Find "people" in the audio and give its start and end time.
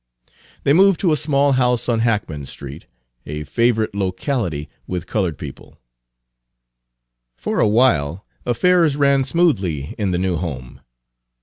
5.37-5.73